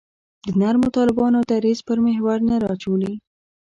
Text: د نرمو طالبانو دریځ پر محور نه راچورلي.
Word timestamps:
د 0.45 0.47
نرمو 0.59 0.89
طالبانو 0.97 1.39
دریځ 1.51 1.79
پر 1.87 1.97
محور 2.05 2.37
نه 2.49 2.55
راچورلي. 2.65 3.15